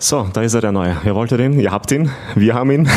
[0.00, 0.96] So, da ist er der Neue.
[1.04, 2.88] Ihr wollt den, ihr habt ihn, wir haben ihn.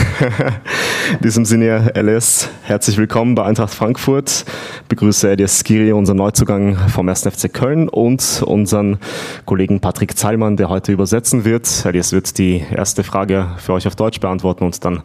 [1.14, 4.46] In diesem Sinne, LS, herzlich willkommen bei Eintracht Frankfurt.
[4.84, 7.24] Ich begrüße Elias Skiri, unseren Neuzugang vom 1.
[7.24, 9.00] FC Köln und unseren
[9.46, 11.88] Kollegen Patrick Zahlmann, der heute übersetzen wird.
[11.88, 15.02] Elias wird die erste Frage für euch auf Deutsch beantworten und dann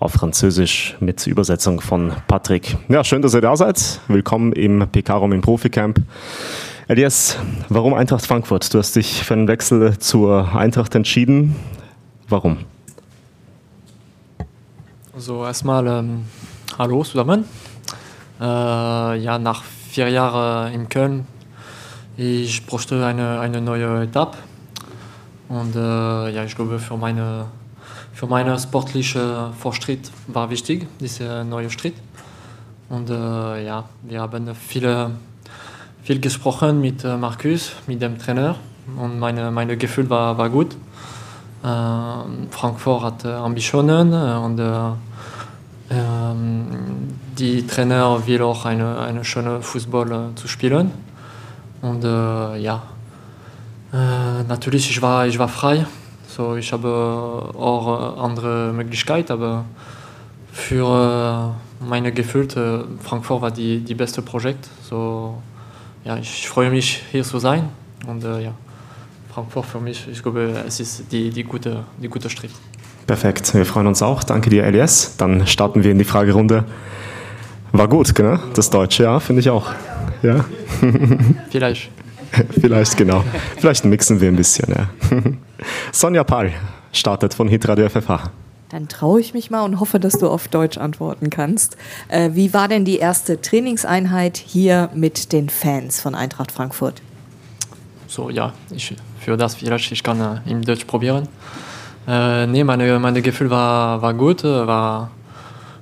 [0.00, 2.76] auf Französisch mit Übersetzung von Patrick.
[2.88, 4.00] Ja, schön, dass ihr da seid.
[4.08, 6.00] Willkommen im PK-Raum im Proficamp.
[6.92, 7.38] Elias,
[7.70, 8.74] warum Eintracht Frankfurt?
[8.74, 11.56] Du hast dich für einen Wechsel zur Eintracht entschieden.
[12.28, 12.58] Warum?
[15.14, 16.26] Also erstmal ähm,
[16.78, 17.46] hallo zusammen.
[18.38, 21.26] Äh, ja, nach vier Jahren in Köln,
[22.18, 24.36] ich bräuchte eine, eine neue Etappe.
[25.48, 27.46] Und äh, ja, ich glaube, für meine,
[28.12, 31.94] für meine sportliche Fortschritt war wichtig, dieser neue Schritt.
[32.90, 35.12] Und äh, ja, wir haben viele
[36.02, 38.56] viel gesprochen mit äh, Markus, mit dem Trainer
[38.96, 40.74] und meine, meine Gefühl war, war gut.
[41.62, 41.66] Äh,
[42.50, 44.72] Frankfurt hat äh, Ambitionen äh, und äh,
[45.90, 46.66] ähm,
[47.38, 50.90] die Trainer will auch eine, eine schöne Fußball zu spielen.
[51.80, 52.80] Und ja,
[54.48, 55.84] natürlich ich war ich war frei,
[56.28, 59.64] so ich habe auch andere Möglichkeiten, aber
[60.52, 64.68] für meine Gefühle Frankfurt war die die beste Projekt.
[64.88, 65.42] So
[66.04, 67.68] ja, ich freue mich, hier zu sein.
[68.06, 68.54] Und äh, ja,
[69.32, 72.50] Frankfurt für mich, ich glaube, es ist die, die, gute, die gute Schritt.
[73.06, 74.22] Perfekt, wir freuen uns auch.
[74.22, 75.16] Danke dir, Elias.
[75.16, 76.64] Dann starten wir in die Fragerunde.
[77.72, 78.38] War gut, genau?
[78.54, 79.70] Das Deutsche, ja, finde ich auch.
[80.22, 80.44] Ja.
[81.50, 81.90] Vielleicht.
[82.60, 83.24] Vielleicht, genau.
[83.56, 84.88] Vielleicht mixen wir ein bisschen, ja.
[85.92, 86.52] Sonja Pal
[86.92, 88.30] startet von Hitradio FFH.
[88.72, 91.76] Dann traue ich mich mal und hoffe, dass du auf Deutsch antworten kannst.
[92.08, 97.02] Äh, wie war denn die erste Trainingseinheit hier mit den Fans von Eintracht Frankfurt?
[98.08, 101.28] So, ja, ich, für das vielleicht, ich kann äh, im Deutsch probieren.
[102.08, 105.10] Äh, nee, meine, meine Gefühl war, war gut, äh, war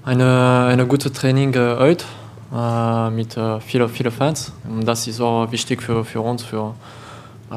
[0.05, 2.05] eine, eine gute Training äh, heute
[2.53, 4.53] äh, mit äh, vielen, vielen Fans.
[4.69, 6.75] Und das ist auch wichtig für, für uns, für,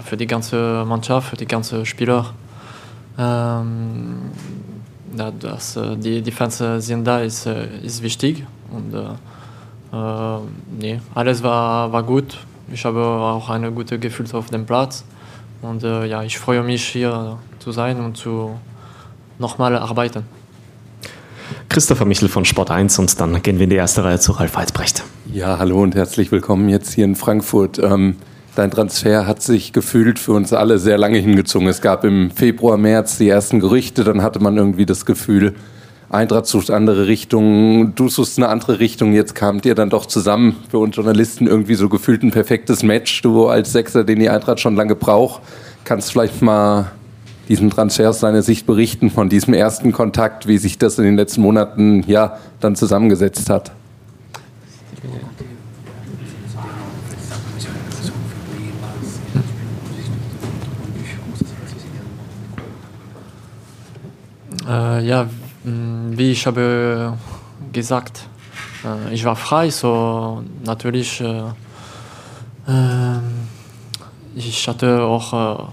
[0.06, 2.36] für die ganze Mannschaft, für die ganzen Spieler.
[3.18, 4.32] Ähm,
[5.18, 8.46] ja, dass äh, die, die Fans sind da, ist, ist wichtig.
[8.72, 10.38] Und äh,
[10.80, 12.38] nee, alles war, war gut.
[12.72, 15.04] Ich habe auch ein gutes Gefühl auf dem Platz.
[15.62, 18.60] Und äh, ja, ich freue mich hier zu sein und zu
[19.40, 20.24] nochmal arbeiten.
[21.70, 24.56] Christopher Michel von Sport 1 und dann gehen wir in die erste Reihe zu Ralf
[24.56, 25.04] Weizbrecht.
[25.32, 27.80] Ja, hallo und herzlich willkommen jetzt hier in Frankfurt.
[27.80, 28.18] Ähm,
[28.56, 31.68] Dein Transfer hat sich gefühlt für uns alle sehr lange hingezogen.
[31.68, 35.56] Es gab im Februar, März die ersten Gerüchte, dann hatte man irgendwie das Gefühl,
[36.10, 39.14] Eintracht sucht andere Richtungen, du suchst eine andere Richtung.
[39.14, 43.24] Jetzt kamt ihr dann doch zusammen für uns Journalisten irgendwie so gefühlt ein perfektes Match.
[43.24, 45.42] Du als Sechser, den die Eintracht schon lange braucht,
[45.84, 46.92] kannst vielleicht mal
[47.50, 51.16] diesen Transfer aus deiner Sicht berichten von diesem ersten Kontakt, wie sich das in den
[51.16, 53.72] letzten Monaten ja dann zusammengesetzt hat.
[64.68, 65.28] Äh, ja,
[65.64, 67.18] wie ich habe
[67.72, 68.28] gesagt,
[68.86, 71.40] äh, ich war frei, so natürlich äh,
[72.68, 73.20] äh
[74.36, 75.64] ich hatte auch äh,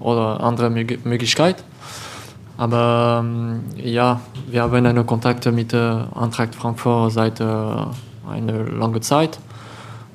[0.00, 1.64] oder andere Möglichkeit.
[2.56, 9.38] Aber ähm, ja, wir haben einen Kontakt mit äh, Eintracht Frankfurt seit einer langen Zeit.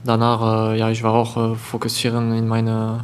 [0.03, 3.03] Danach, ja, ich war auch fokussieren in meine,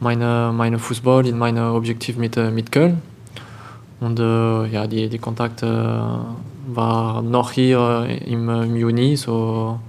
[0.00, 3.00] meine, meine Fußball, in meine Objektiv mit, mit Köln.
[4.04, 9.16] Und äh, ja, die, die Kontakte äh, waren noch hier im, im Juni.
[9.16, 9.80] So,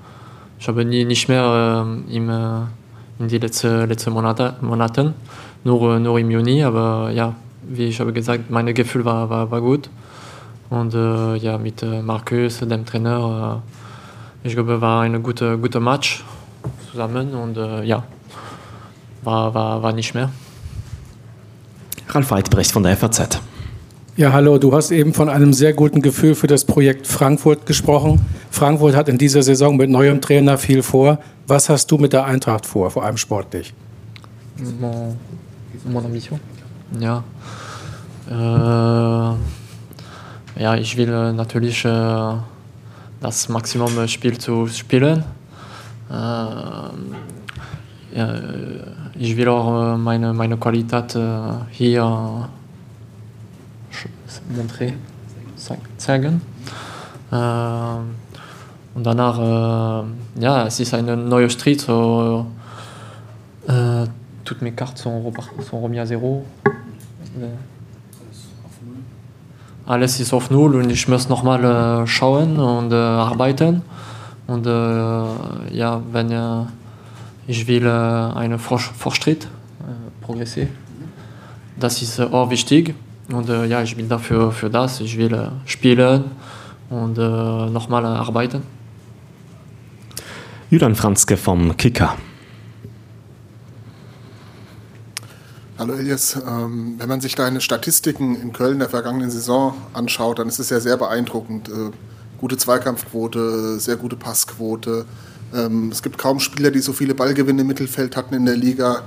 [0.58, 2.62] ich habe nie, nicht mehr äh, im, äh,
[3.20, 5.16] in die letzten letzte Monate, Monaten,
[5.66, 6.64] nur, nur im Juni.
[6.64, 7.36] Aber ja,
[7.68, 9.90] wie ich habe gesagt, mein Gefühl war, war, war gut.
[10.70, 13.62] Und äh, ja, mit äh, Markus, dem Trainer,
[14.46, 16.24] ich glaube, war ein guter, guter Match
[16.90, 17.34] zusammen.
[17.34, 18.04] Und ja,
[19.24, 20.30] war, war, war nicht mehr.
[22.08, 23.42] Ralf Weidbrecht von der FAZ.
[24.18, 28.22] Ja, hallo, du hast eben von einem sehr guten Gefühl für das Projekt Frankfurt gesprochen.
[28.50, 31.20] Frankfurt hat in dieser Saison mit neuem Trainer viel vor.
[31.48, 33.74] Was hast du mit der Eintracht vor, vor allem sportlich?
[34.80, 36.40] Mon, ambition?
[36.98, 37.26] Ja.
[38.30, 39.36] Äh,
[40.64, 42.36] ja, ich will äh, natürlich äh,
[43.20, 45.26] das Maximum Spiel zu spielen.
[46.10, 46.90] Äh,
[49.20, 51.20] ich will auch äh, meine, meine Qualität äh,
[51.72, 52.48] hier
[54.56, 54.94] montrer,
[55.98, 56.42] zeigen.
[57.32, 57.36] Äh,
[58.96, 62.46] und danach, äh, ja, es ist ein neuer Street, so,
[63.68, 64.06] äh,
[64.46, 65.34] toutes mes cartes sont,
[65.70, 66.46] sont remis à zéro.
[69.88, 73.82] Alles ist auf Null und ich muss nochmal äh, schauen und äh, arbeiten.
[74.48, 74.70] Und äh,
[75.76, 76.66] ja, wenn äh,
[77.48, 80.70] ich will einen Fortschritt äh, progressieren,
[81.78, 82.96] das ist auch wichtig.
[83.32, 85.00] Und ja, ich bin dafür für das.
[85.00, 86.26] Ich will spielen
[86.90, 88.62] und nochmal arbeiten.
[90.70, 92.16] Julian Franzke vom Kicker.
[95.78, 100.48] Hallo Elias, ähm, wenn man sich deine Statistiken in Köln der vergangenen Saison anschaut, dann
[100.48, 101.68] ist es ja sehr beeindruckend.
[101.68, 101.92] Äh,
[102.38, 105.06] gute Zweikampfquote, sehr gute Passquote.
[105.56, 109.04] Ähm, es gibt kaum Spieler, die so viele Ballgewinne im Mittelfeld hatten in der Liga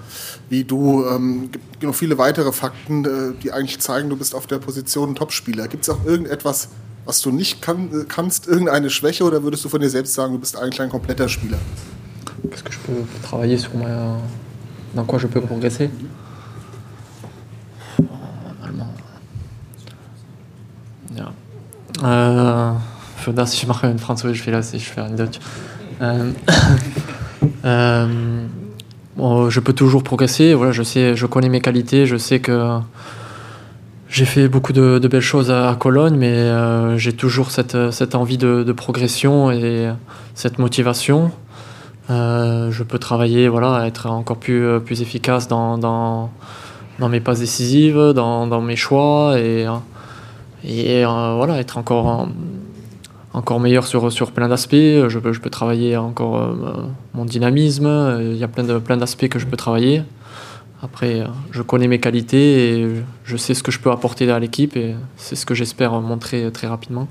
[0.48, 1.04] wie du.
[1.06, 3.08] Ähm, es gibt noch viele weitere Fakten, äh,
[3.42, 5.68] die eigentlich zeigen, du bist auf der Position Topspieler.
[5.68, 6.68] Gibt es auch irgendetwas,
[7.04, 10.32] was du nicht kann, äh, kannst, irgendeine Schwäche oder würdest du von dir selbst sagen,
[10.32, 11.58] du bist eigentlich ein kompletter Spieler?
[12.50, 14.20] Qu'est-ce que je peux travailler sur ma...
[14.94, 15.90] Dans quoi je peux progresser
[21.14, 22.74] Ja.
[22.74, 22.78] Äh,
[23.16, 25.40] für das ich mache in Französisch, vielleicht ich in Deutsch.
[26.00, 26.32] Euh,
[27.64, 28.06] euh,
[29.50, 30.54] je peux toujours progresser.
[30.54, 32.06] Voilà, je sais, je connais mes qualités.
[32.06, 32.78] Je sais que
[34.08, 37.74] j'ai fait beaucoup de, belles choses à, Cologne, mais euh, j'ai toujours cette,
[38.14, 39.90] envie de, progression et
[40.34, 41.30] cette motivation.
[42.08, 46.30] Je peux travailler, voilà, être encore plus, efficace dans,
[46.98, 49.66] mes passes décisives, dans, mes choix et
[51.04, 52.28] voilà, être encore,
[53.38, 54.74] encore meilleur sur, sur plein d'aspects.
[54.74, 56.82] Je peux, je peux travailler encore euh,
[57.14, 58.18] mon dynamisme.
[58.20, 60.02] Il y a plein de plein d'aspects que je peux travailler.
[60.82, 62.88] Après, je connais mes qualités et
[63.24, 66.50] je sais ce que je peux apporter à l'équipe et c'est ce que j'espère montrer
[66.52, 67.08] très rapidement.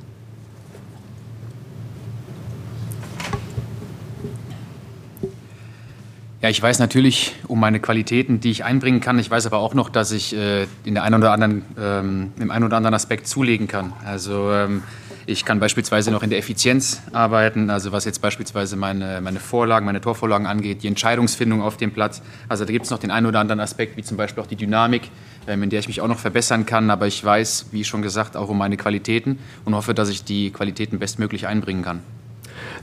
[6.44, 9.18] Ja, ich weiß natürlich um meine Qualitäten, die ich einbringen kann.
[9.18, 12.51] Ich weiß aber auch noch, dass ich äh, in der einen oder anderen, ähm, im
[12.51, 13.91] einen oder anderen Aspekt zulegen kann.
[14.06, 14.83] Also ähm,
[15.27, 19.85] ich kann beispielsweise noch in der Effizienz arbeiten, also was jetzt beispielsweise meine, meine Vorlagen,
[19.85, 22.21] meine Torvorlagen angeht, die Entscheidungsfindung auf dem Platz.
[22.47, 24.56] Also da gibt es noch den einen oder anderen Aspekt, wie zum Beispiel auch die
[24.56, 25.09] Dynamik,
[25.45, 26.89] ähm, in der ich mich auch noch verbessern kann.
[26.89, 30.51] Aber ich weiß, wie schon gesagt, auch um meine Qualitäten und hoffe, dass ich die
[30.51, 32.00] Qualitäten bestmöglich einbringen kann.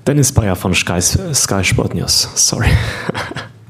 [0.06, 2.28] Dennis Bayer von Sky, Sky Sport News.
[2.34, 2.68] Sorry.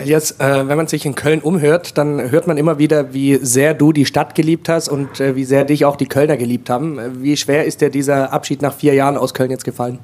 [0.00, 3.74] Elias, äh, wenn man sich in Köln umhört, dann hört man immer wieder, wie sehr
[3.74, 7.22] du die Stadt geliebt hast und äh, wie sehr dich auch die Kölner geliebt haben.
[7.22, 9.98] Wie schwer ist dir dieser Abschied nach vier Jahren aus Köln jetzt gefallen?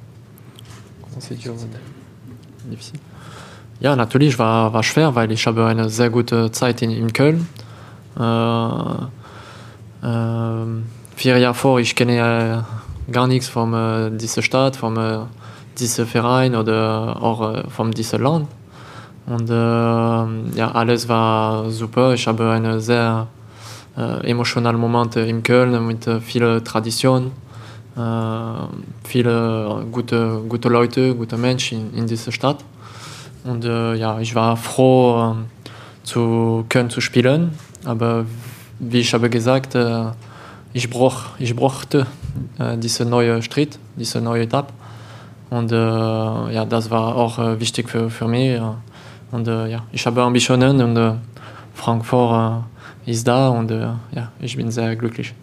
[3.80, 7.48] Ja, natürlich war, war schwer, weil ich habe eine sehr gute Zeit in, in Köln.
[8.18, 8.22] Äh,
[10.06, 10.66] äh,
[11.16, 12.64] vier Jahre vor, ich kenne
[13.10, 15.18] gar nichts von äh, dieser Stadt, von äh,
[15.78, 18.48] diesem Verein oder auch äh, von diesem Land.
[19.26, 19.54] Und äh,
[20.58, 22.12] ja, alles war super.
[22.12, 23.26] Ich habe einen sehr
[23.96, 27.30] äh, emotionalen Moment in Köln mit äh, vielen Traditionen,
[27.96, 28.00] äh,
[29.04, 32.64] viele gute, gute Leute, gute Menschen in, in dieser Stadt.
[33.44, 35.34] Und äh, ja, ich war froh, äh,
[36.02, 37.52] zu Köln zu spielen.
[37.84, 38.26] Aber
[38.78, 39.76] wie ich habe gesagt,
[40.72, 42.06] ich, brauch, ich brauchte
[42.76, 44.72] diese neue Schritt, diese neue Etappe.
[45.50, 48.60] Und ja, das war auch wichtig für, für mich.
[49.34, 51.14] Und äh, ja, ich habe Ambitionen und äh,
[51.74, 52.62] Frankfurt
[53.04, 55.34] äh, ist da und ja, ich bin sehr glücklich.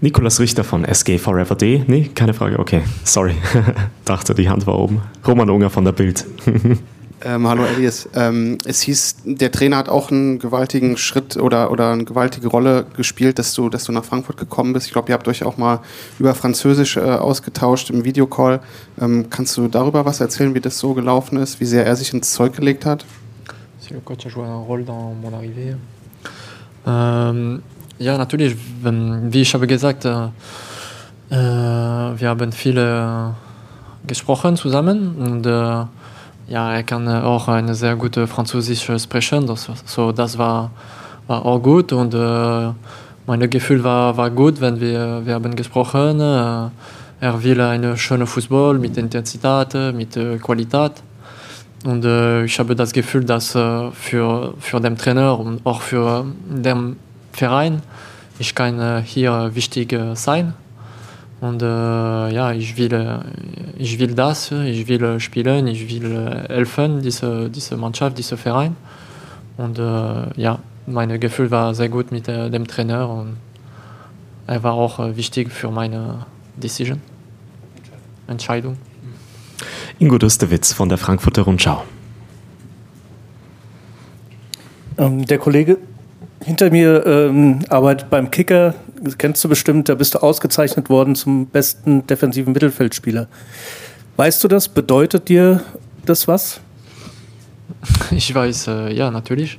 [0.00, 1.84] Nikolas Richter von SG Forever D.
[1.86, 2.58] Nee, keine Frage.
[2.58, 3.36] Okay, sorry.
[4.04, 5.00] Dachte, die Hand war oben.
[5.24, 6.26] Roman Unger von der Bild.
[7.22, 8.08] Ähm, hallo Elias.
[8.14, 12.86] Ähm, es hieß, der Trainer hat auch einen gewaltigen Schritt oder, oder eine gewaltige Rolle
[12.96, 14.86] gespielt, dass du, dass du nach Frankfurt gekommen bist.
[14.86, 15.80] Ich glaube, ihr habt euch auch mal
[16.18, 18.60] über Französisch äh, ausgetauscht im Videocall.
[18.98, 22.14] Ähm, kannst du darüber was erzählen, wie das so gelaufen ist, wie sehr er sich
[22.14, 23.04] ins Zeug gelegt hat?
[23.80, 25.76] Si le coach a joué un rôle dans mon arrivée.
[26.86, 27.62] Ähm,
[27.98, 30.28] ja, natürlich, wie ich habe gesagt, äh,
[31.30, 33.34] äh wir haben viele
[34.06, 35.84] gesprochen zusammen und äh,
[36.50, 39.46] ja, er kann auch eine sehr gute Französisch sprechen.
[39.46, 40.72] Das, so, das war,
[41.28, 42.72] war auch gut und äh,
[43.26, 46.20] mein Gefühl war, war gut, wenn wir, wir haben gesprochen.
[46.20, 46.70] Äh,
[47.20, 50.92] er will einen schönen Fußball mit Intensität, mit äh, Qualität.
[51.84, 56.26] Und äh, ich habe das Gefühl, dass äh, für, für den Trainer und auch für
[56.48, 56.96] den
[57.32, 57.80] Verein
[58.40, 60.54] ich kann äh, hier wichtig sein.
[61.40, 63.20] Und äh, ja, ich will, äh,
[63.78, 68.76] ich will das, ich will spielen, ich will helfen, diese, diese Mannschaft, dieser Verein.
[69.56, 73.36] Und äh, ja, mein Gefühl war sehr gut mit äh, dem Trainer und
[74.46, 77.00] er war auch äh, wichtig für meine Decision,
[78.26, 78.76] Entscheidung.
[79.98, 81.84] Ingo Dustewitz von der Frankfurter Rundschau.
[84.98, 85.78] Ähm, der Kollege
[86.44, 91.14] hinter mir ähm, arbeitet beim Kicker, das kennst du bestimmt, da bist du ausgezeichnet worden
[91.14, 93.28] zum besten defensiven Mittelfeldspieler.
[94.16, 94.68] Weißt du das?
[94.68, 95.62] Bedeutet dir
[96.04, 96.60] das was?
[98.10, 99.58] Ich weiß, äh, ja, natürlich.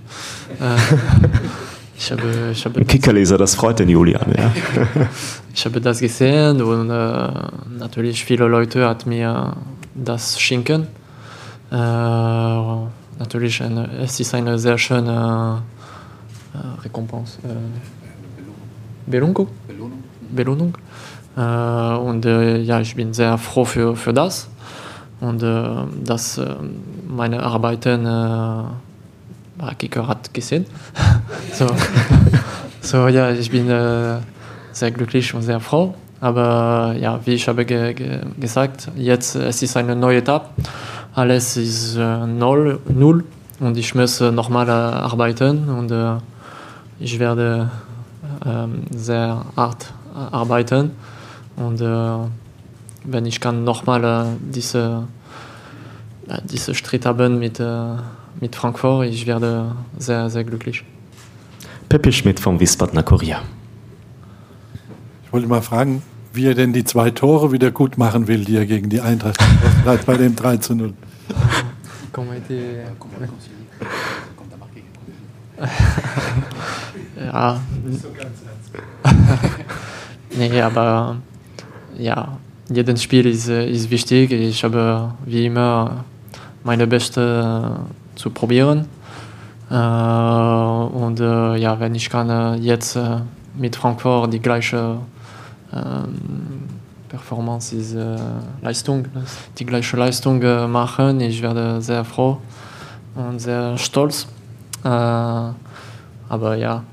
[0.60, 0.76] Äh,
[1.98, 4.34] ich habe, ich habe Kickerleser, das freut den Julian.
[4.38, 4.52] Ja.
[5.54, 7.30] ich habe das gesehen und äh,
[7.80, 9.56] natürlich viele Leute hat mir
[9.96, 10.88] das schenken.
[11.72, 15.64] Äh, natürlich, eine, es ist eine sehr schöne
[16.82, 17.40] äh, Rekompens.
[17.44, 19.48] Äh, Belohnung.
[20.32, 20.78] Belohnung.
[21.36, 24.50] Äh, und äh, ja, ich bin sehr froh für, für das
[25.20, 25.64] und äh,
[26.04, 26.56] dass äh,
[27.08, 30.66] meine Arbeiten äh, Kicker hat gesehen.
[31.54, 31.68] so.
[32.82, 34.18] so ja, ich bin äh,
[34.72, 35.94] sehr glücklich und sehr froh.
[36.20, 40.50] Aber ja, wie ich habe ge ge gesagt, jetzt es ist eine neue Etappe.
[41.14, 43.24] Alles ist äh, null, null
[43.60, 46.18] und ich muss nochmal äh, arbeiten und äh,
[47.02, 47.72] ich werde
[48.46, 50.92] ähm, sehr hart arbeiten
[51.56, 52.18] und äh,
[53.04, 55.08] wenn ich kann nochmal äh, diese,
[56.28, 57.96] äh, diese Schritt haben mit, äh,
[58.40, 60.84] mit Frankfurt, ich werde sehr, sehr glücklich.
[61.90, 63.40] Pepe Schmidt vom Wiesbadener Kurier.
[65.26, 66.04] Ich wollte mal fragen,
[66.34, 69.42] wie er denn die zwei Tore wieder gut machen will, die er gegen die Eintracht
[69.86, 70.94] hat bei dem 3 zu 0.
[77.26, 77.60] ja.
[80.38, 81.18] nee, aber
[81.98, 82.38] ja,
[82.70, 84.32] jedes Spiel ist, ist wichtig.
[84.32, 86.06] Ich habe wie immer
[86.64, 87.80] meine Beste
[88.16, 88.88] zu probieren.
[89.70, 92.98] Äh, und äh, ja, wenn ich kann äh, jetzt
[93.56, 94.98] mit Frankfurt die gleiche
[95.74, 96.68] ähm,
[97.08, 98.18] Performance ist äh,
[98.62, 99.06] Leistung,
[99.58, 102.38] die gleiche Leistung machen, ich werde sehr froh
[103.16, 104.28] und sehr stolz.
[104.84, 106.84] aber ja,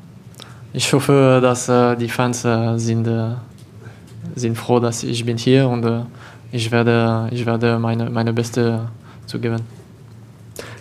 [0.73, 2.47] ich hoffe, dass die Fans
[2.77, 3.09] sind
[4.35, 6.01] sind froh, dass ich bin hier und äh,
[6.53, 8.89] ich werde, ich werde meine, meine Beste
[9.27, 9.61] zu geben.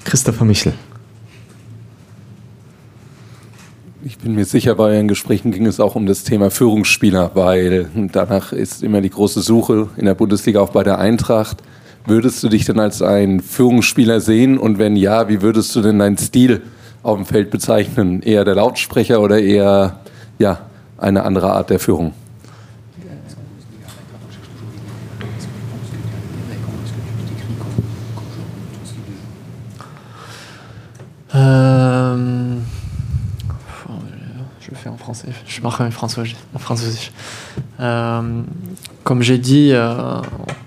[0.05, 0.73] Christopher Michel.
[4.03, 7.89] Ich bin mir sicher, bei Ihren Gesprächen ging es auch um das Thema Führungsspieler, weil
[8.13, 11.57] danach ist immer die große Suche in der Bundesliga auch bei der Eintracht.
[12.05, 14.57] Würdest du dich denn als ein Führungsspieler sehen?
[14.57, 16.61] Und wenn ja, wie würdest du denn deinen Stil
[17.03, 18.21] auf dem Feld bezeichnen?
[18.21, 19.99] Eher der Lautsprecher oder eher
[20.39, 20.59] ja,
[20.97, 22.13] eine andere Art der Führung?
[31.35, 32.57] Euh,
[34.59, 36.23] je le fais en français, je marque en français.
[36.55, 37.11] En français.
[37.79, 38.41] Euh,
[39.03, 40.21] comme j'ai dit, euh,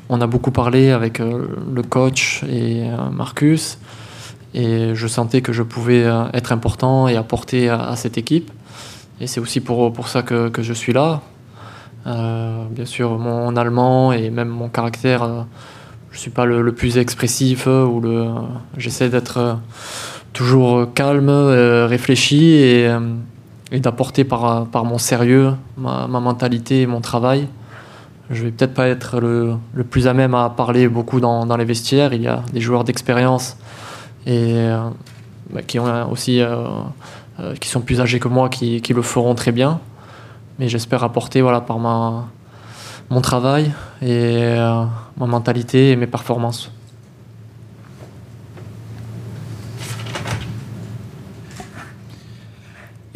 [0.08, 3.78] on a beaucoup parlé avec euh, le coach et euh, Marcus,
[4.54, 8.50] et je sentais que je pouvais euh, être important et apporter à, cette équipe.
[9.21, 11.21] Et c'est aussi pour, pour ça que, que je suis là.
[12.04, 15.47] bien sûr, mon allemand et même mon caractère,
[16.11, 18.28] je ne suis pas le, plus expressif ou le,
[18.78, 19.59] j'essaie d'être
[20.33, 23.00] toujours calme, euh, réfléchi et, euh,
[23.78, 27.47] d'apporter par, par mon sérieux, ma, mentalité et mon travail.
[28.30, 31.57] Je vais peut-être pas être le, le, plus à même à parler beaucoup dans, dans,
[31.57, 32.12] les vestiaires.
[32.12, 33.57] Il y a des joueurs d'expérience
[34.26, 34.88] et euh,
[35.50, 36.56] bah, qui ont aussi euh,
[37.40, 39.80] euh, qui sont plus âgés que moi, qui, qui le feront très bien.
[40.58, 42.28] Mais j'espère apporter voilà par ma
[43.08, 43.72] mon travail
[44.02, 44.84] et euh,
[45.16, 46.70] ma mentalité et mes performances.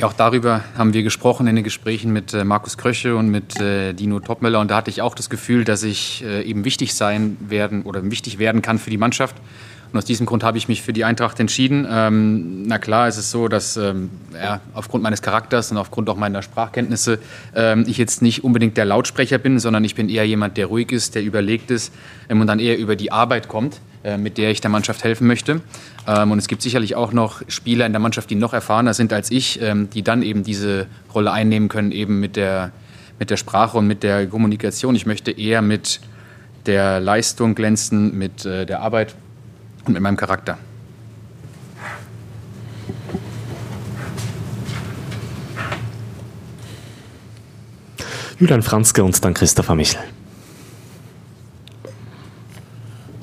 [0.02, 3.94] Auch darüber haben wir gesprochen in den Gesprächen mit äh, Markus Kröche und mit äh,
[3.94, 4.61] Dino Topmöller.
[4.61, 8.11] Und da hatte ich auch das Gefühl, dass ich äh, eben wichtig sein werden oder
[8.11, 9.37] wichtig werden kann für die Mannschaft.
[9.95, 11.87] Und aus diesem Grund habe ich mich für die Eintracht entschieden.
[11.89, 16.17] Ähm, na klar, ist es so, dass ähm, ja, aufgrund meines Charakters und aufgrund auch
[16.17, 17.21] meiner Sprachkenntnisse
[17.55, 20.91] ähm, ich jetzt nicht unbedingt der Lautsprecher bin, sondern ich bin eher jemand, der ruhig
[20.91, 21.95] ist, der überlegt ist
[22.29, 25.29] ähm, und dann eher über die Arbeit kommt, äh, mit der ich der Mannschaft helfen
[25.29, 25.61] möchte.
[26.09, 29.13] Ähm, und es gibt sicherlich auch noch Spieler in der Mannschaft, die noch erfahrener sind
[29.13, 32.73] als ich, ähm, die dann eben diese Rolle einnehmen können, eben mit der,
[33.21, 34.97] mit der Sprache und mit der Kommunikation.
[34.97, 36.01] Ich möchte eher mit
[36.67, 39.15] der Leistung glänzen, mit äh, der Arbeit
[39.87, 40.59] und mit meinem Charakter.
[48.38, 50.00] Julian Franzke und dann Christopher Michel.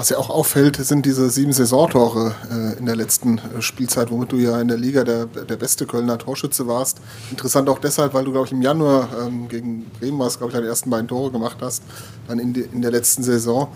[0.01, 4.32] Was ja auch auffällt, sind diese sieben Saisontore äh, in der letzten äh, Spielzeit, womit
[4.32, 7.01] du ja in der Liga der, der beste Kölner Torschütze warst.
[7.30, 10.56] Interessant auch deshalb, weil du, glaube ich, im Januar ähm, gegen Bremen warst, glaube ich,
[10.56, 11.84] deine ersten beiden Tore gemacht hast,
[12.27, 13.68] dann in, die, in der letzten Saison.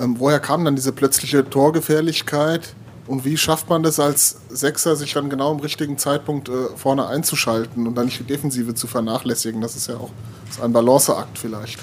[0.00, 2.74] Ähm, woher kam dann diese plötzliche Torgefährlichkeit?
[3.06, 7.06] Und wie schafft man das als Sechser, sich dann genau im richtigen Zeitpunkt äh, vorne
[7.06, 9.60] einzuschalten und dann nicht die Defensive zu vernachlässigen?
[9.60, 10.10] Das ist ja auch
[10.48, 11.78] ist ein Balanceakt vielleicht.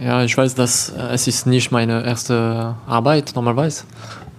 [0.00, 3.84] Ja, ich weiß, dass äh, es ist nicht meine erste Arbeit normalerweise.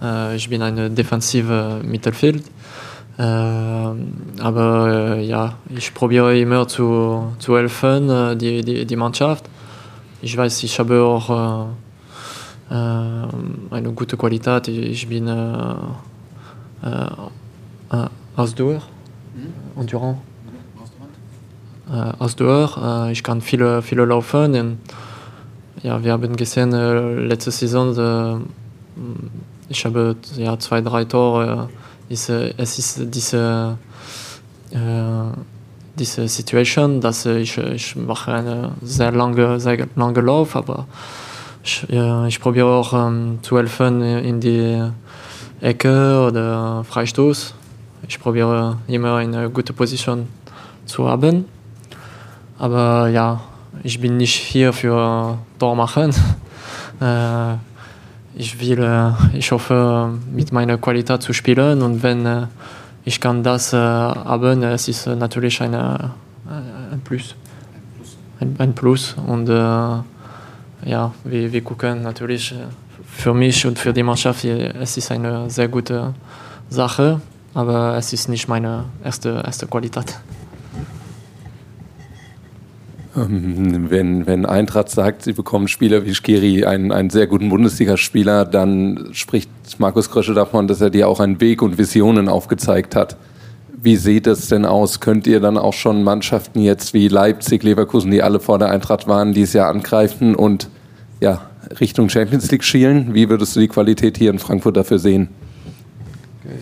[0.00, 2.44] Äh, ich bin ein defensive Mittelfeld.
[3.18, 9.44] Äh, aber äh, ja, ich probiere immer zu, zu helfen, äh, die, die, die Mannschaft.
[10.22, 11.68] Ich weiß, ich habe auch
[12.70, 14.68] äh, eine gute Qualität.
[14.68, 15.28] Ich bin
[18.36, 18.82] Ausdauer,
[19.34, 19.80] mhm.
[19.80, 20.18] Endurant.
[22.18, 23.08] Ausdauer.
[23.10, 24.54] ich kann viele, viele laufen.
[24.54, 24.78] Und,
[25.82, 26.70] ja, wir haben gesehen,
[27.28, 28.44] letzte Saison,
[29.68, 31.68] ich habe ja, zwei, drei Tore
[32.08, 33.78] diese, es ist diese,
[34.70, 34.76] äh,
[35.98, 40.86] diese Situation, dass ich, ich mache eine sehr lange, sehr lange Lauf, aber
[41.62, 44.82] ich, ja, ich probiere auch ähm, zu helfen in die
[45.60, 47.54] Ecke oder Freistoß.
[48.06, 50.28] Ich probiere immer eine gute Position
[50.86, 51.46] zu haben.
[52.58, 53.40] Aber ja,
[53.82, 56.10] ich bin nicht hier für Tor machen.
[57.00, 57.54] äh,
[58.38, 62.46] ich will, äh, ich hoffe, mit meiner Qualität zu spielen und wenn äh,
[63.04, 66.12] ich kann das äh, haben, es ist natürlich eine,
[66.92, 67.34] ein Plus.
[68.40, 72.54] Ein, ein Plus und ja, wir, wir gucken natürlich
[73.04, 76.14] für mich und für die Mannschaft, es ist eine sehr gute
[76.70, 77.20] Sache,
[77.54, 80.20] aber es ist nicht meine erste, erste Qualität.
[83.26, 88.44] Ähm, wenn, wenn Eintracht sagt, sie bekommen Spieler wie Skiri, einen, einen sehr guten Bundesligaspieler,
[88.44, 93.16] dann spricht Markus Krösche davon, dass er dir auch einen Weg und Visionen aufgezeigt hat.
[93.80, 95.00] Wie sieht es denn aus?
[95.00, 99.06] Könnt ihr dann auch schon Mannschaften jetzt wie Leipzig, Leverkusen, die alle vor der Eintracht
[99.06, 100.68] waren, dieses Jahr angreifen und
[101.20, 101.42] ja,
[101.80, 103.14] Richtung Champions League schielen?
[103.14, 105.28] Wie würdest du die Qualität hier in Frankfurt dafür sehen?
[106.44, 106.56] Okay,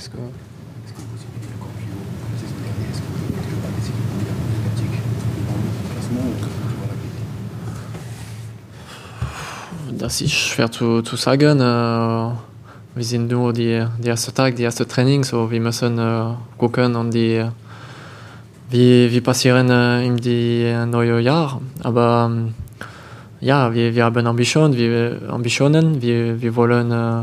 [9.98, 11.60] das ist schwer zu, zu sagen.
[11.60, 16.34] Äh, wir sind nur die, die erste Tag, die erste Training, so wir müssen äh,
[16.56, 17.44] gucken und die,
[18.70, 21.60] wie, wie passieren äh, in die neue Jahr.
[21.82, 22.54] Aber ähm,
[23.40, 27.22] ja, wir, wir haben Ambition, wir, Ambitionen, wir, wir wollen äh,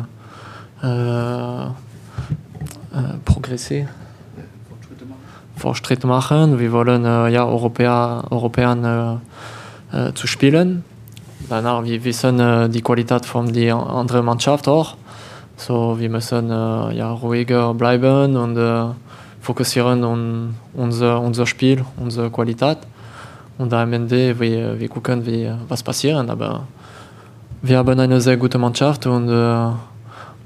[0.83, 1.69] äh,
[3.25, 3.89] progressieren.
[5.55, 6.59] Fortschritt machen.
[6.59, 9.21] Wir wollen äh, ja Europäer, Europäern
[9.91, 10.83] äh, zu spielen
[11.49, 14.95] danach, wir wissen die Qualität von der anderen Mannschaft auch.
[15.55, 18.85] So, wir müssen äh, ja, ruhiger bleiben und äh,
[19.39, 22.79] fokussieren on unser, unser Spiel, unsere Qualität.
[23.57, 26.27] Und am Ende, wir, wir gucken, wie, was passiert.
[26.29, 26.63] Aber
[27.61, 29.71] wir haben eine sehr gute Mannschaft und äh,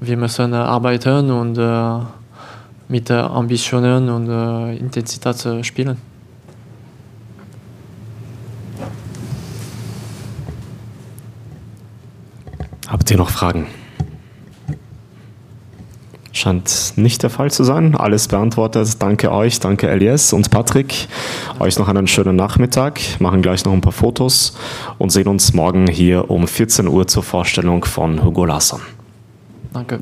[0.00, 1.58] wir müssen arbeiten und
[2.88, 5.96] mit Ambitionen und Intensität spielen.
[12.88, 13.66] Habt ihr noch Fragen?
[16.32, 17.94] Scheint nicht der Fall zu sein.
[17.94, 19.02] Alles beantwortet.
[19.02, 21.08] Danke euch, danke Elias und Patrick.
[21.58, 23.00] Euch noch einen schönen Nachmittag.
[23.18, 24.56] Machen gleich noch ein paar Fotos
[24.96, 28.80] und sehen uns morgen hier um 14 Uhr zur Vorstellung von Hugo Lasson.
[29.72, 30.00] Danke.